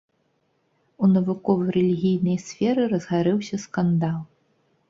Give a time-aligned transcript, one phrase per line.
[1.03, 4.19] У навукова-рэлігійнай сферы разгарэўся скандал.